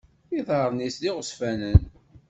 Iḍaṛṛen-is 0.37 0.95
d 1.01 1.03
iɣezzfanen. 1.09 1.81